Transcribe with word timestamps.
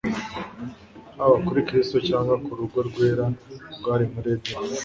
haba 1.17 1.37
kuri 1.45 1.59
Kristo 1.67 1.97
cyangwa 2.07 2.35
ku 2.45 2.51
rugo 2.59 2.77
rwera 2.87 3.25
rwari 3.77 4.05
muri 4.13 4.27
Edeni. 4.35 4.69